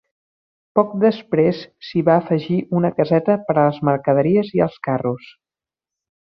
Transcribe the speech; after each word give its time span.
Poc 0.77 0.95
després 1.03 1.59
s'hi 1.89 2.01
va 2.07 2.15
afegir 2.23 2.57
una 2.81 2.91
caseta 3.03 3.37
per 3.51 3.57
a 3.59 3.69
les 3.69 3.81
mercaderies 3.93 4.53
i 4.59 4.67
els 4.69 4.83
carros. 4.91 5.33